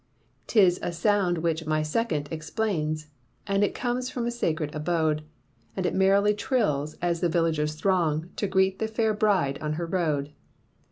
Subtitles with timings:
[0.47, 3.09] 'Tis a sound which my second explains,
[3.45, 5.21] And it comes from a sacred abode,
[5.77, 9.85] And it merrily trills as the villagers throng To greet the fair bride on her
[9.85, 10.31] road.